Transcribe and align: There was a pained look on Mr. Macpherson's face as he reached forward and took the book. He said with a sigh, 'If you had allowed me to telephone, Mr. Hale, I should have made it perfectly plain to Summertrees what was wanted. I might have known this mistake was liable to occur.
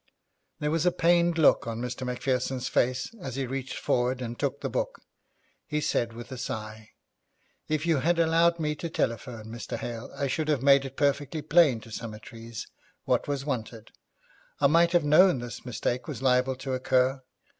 There 0.59 0.71
was 0.71 0.87
a 0.87 0.91
pained 0.91 1.37
look 1.37 1.67
on 1.67 1.79
Mr. 1.79 2.07
Macpherson's 2.07 2.67
face 2.67 3.13
as 3.21 3.35
he 3.35 3.45
reached 3.45 3.77
forward 3.77 4.19
and 4.19 4.35
took 4.39 4.61
the 4.61 4.67
book. 4.67 4.99
He 5.67 5.79
said 5.79 6.13
with 6.13 6.31
a 6.31 6.39
sigh, 6.39 6.89
'If 7.67 7.85
you 7.85 7.97
had 7.99 8.17
allowed 8.17 8.57
me 8.59 8.73
to 8.77 8.89
telephone, 8.89 9.49
Mr. 9.49 9.77
Hale, 9.77 10.11
I 10.15 10.25
should 10.25 10.47
have 10.47 10.63
made 10.63 10.85
it 10.85 10.97
perfectly 10.97 11.43
plain 11.43 11.81
to 11.81 11.91
Summertrees 11.91 12.65
what 13.05 13.27
was 13.27 13.45
wanted. 13.45 13.91
I 14.59 14.65
might 14.65 14.91
have 14.93 15.03
known 15.03 15.37
this 15.37 15.65
mistake 15.67 16.07
was 16.07 16.23
liable 16.23 16.55
to 16.55 16.73
occur. 16.73 17.21